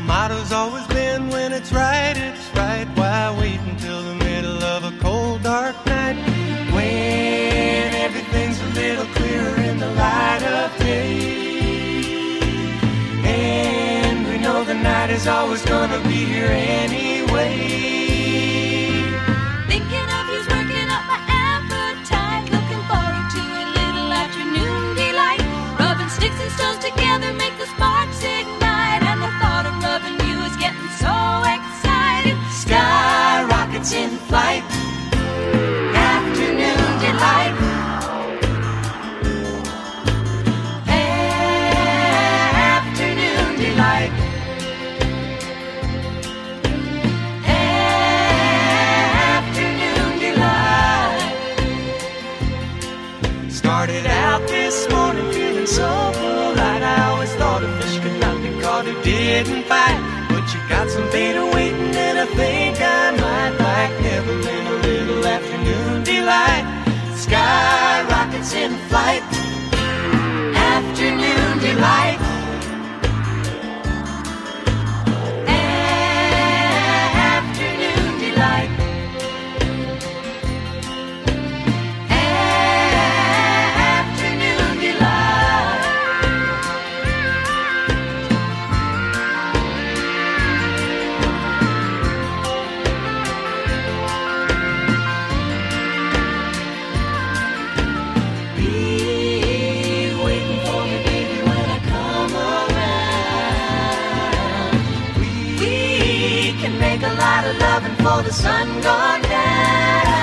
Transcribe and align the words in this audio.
Our 0.00 0.06
motto's 0.06 0.50
always 0.50 0.86
been 0.86 1.28
when 1.28 1.52
it's 1.52 1.72
right, 1.72 2.16
it's 2.16 2.56
right. 2.56 2.86
Why 2.96 3.36
wait 3.38 3.60
until 3.60 4.02
the 4.02 4.14
middle 4.14 4.64
of 4.64 4.84
a 4.84 4.98
cold, 4.98 5.42
dark 5.42 5.76
night? 5.84 6.16
When 6.72 7.94
everything's 7.94 8.58
a 8.62 8.66
little 8.80 9.04
clearer 9.14 9.60
in 9.60 9.78
the 9.78 9.90
light 9.90 10.42
of 10.42 10.78
day. 10.78 12.40
And 13.24 14.26
we 14.26 14.38
know 14.38 14.64
the 14.64 14.72
night 14.74 15.10
is 15.10 15.26
always 15.26 15.62
gonna 15.66 16.00
be 16.04 16.24
here 16.24 16.46
anyway. 16.46 17.99
Started 53.50 54.06
out 54.06 54.46
this 54.48 54.88
morning 54.90 55.30
feeling 55.32 55.66
so 55.66 56.12
full. 56.14 56.40
polite. 56.52 56.82
I 56.82 57.10
always 57.10 57.32
thought 57.34 57.62
a 57.62 57.68
fish 57.80 57.98
could 58.00 58.20
not 58.20 58.40
be 58.42 58.60
caught 58.60 58.84
who 58.84 59.02
didn't 59.02 59.64
fight. 59.64 60.00
But 60.28 60.44
you 60.54 60.60
got 60.68 60.88
some 60.88 61.10
beta 61.10 61.44
waiting, 61.54 61.94
and 61.94 62.18
I 62.18 62.26
think 62.26 62.80
I 62.80 63.10
might 63.22 63.54
like 63.58 63.94
Neverland 64.02 64.68
a 64.68 64.76
little 64.86 65.26
afternoon 65.26 66.04
delight. 66.04 66.64
Sky 67.16 68.04
rockets 68.08 68.54
in 68.54 68.72
flight. 68.88 69.39
Can 106.60 106.78
make 106.78 107.02
a 107.02 107.12
lot 107.14 107.46
of 107.46 107.56
loving 107.56 107.96
for 108.04 108.22
the 108.22 108.30
sun 108.30 108.68
gone 108.82 109.22
down. 109.22 110.20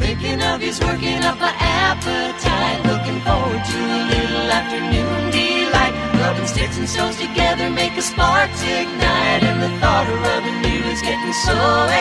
Thinking 0.00 0.40
of 0.42 0.62
you's 0.62 0.80
working 0.80 1.22
up 1.28 1.38
my 1.38 1.52
appetite. 1.60 2.80
Looking 2.88 3.20
forward 3.20 3.62
to 3.72 3.78
a 3.78 4.00
little 4.08 4.48
afternoon 4.48 5.30
delight. 5.30 5.92
Rubbing 6.22 6.46
sticks 6.46 6.78
and 6.78 6.88
stones 6.88 7.18
together 7.20 7.68
make 7.68 7.98
a 7.98 8.02
sparks 8.02 8.62
ignite. 8.62 9.44
And 9.44 9.60
the 9.60 9.68
thought 9.78 10.08
of 10.08 10.22
rubbing 10.22 10.64
you 10.64 10.80
is 10.88 11.02
getting 11.02 11.34
so 11.34 11.52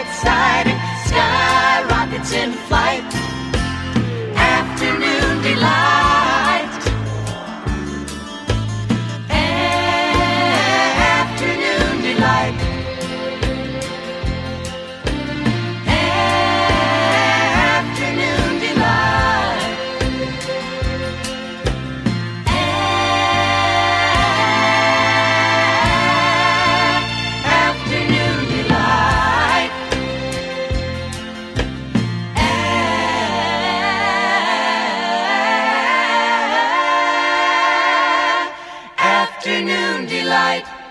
exciting. 0.00 0.76
Sky 1.08 1.84
rockets 1.88 2.32
in 2.32 2.52
flight. 2.68 3.33
Delight. 40.24 40.83